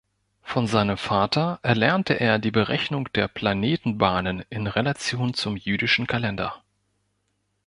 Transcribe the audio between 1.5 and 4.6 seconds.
erlernte er die Berechnung der Planetenbahnen